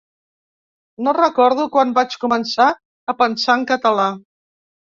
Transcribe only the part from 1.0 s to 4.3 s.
No recordo quan vaig començar a pensar en català.